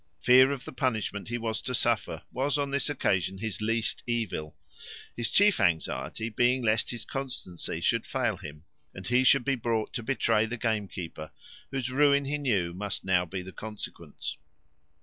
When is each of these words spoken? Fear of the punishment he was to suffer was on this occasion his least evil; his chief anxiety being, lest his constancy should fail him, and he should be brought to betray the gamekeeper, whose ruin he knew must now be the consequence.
Fear 0.21 0.51
of 0.51 0.65
the 0.65 0.71
punishment 0.71 1.27
he 1.27 1.37
was 1.37 1.61
to 1.61 1.75
suffer 1.75 2.23
was 2.31 2.57
on 2.57 2.71
this 2.71 2.89
occasion 2.89 3.37
his 3.37 3.61
least 3.61 4.01
evil; 4.07 4.57
his 5.15 5.29
chief 5.29 5.59
anxiety 5.59 6.27
being, 6.27 6.63
lest 6.63 6.89
his 6.89 7.05
constancy 7.05 7.79
should 7.81 8.07
fail 8.07 8.37
him, 8.37 8.63
and 8.95 9.05
he 9.05 9.23
should 9.23 9.45
be 9.45 9.53
brought 9.53 9.93
to 9.93 10.01
betray 10.01 10.47
the 10.47 10.57
gamekeeper, 10.57 11.29
whose 11.69 11.91
ruin 11.91 12.25
he 12.25 12.39
knew 12.39 12.73
must 12.73 13.05
now 13.05 13.25
be 13.25 13.43
the 13.43 13.53
consequence. 13.53 14.37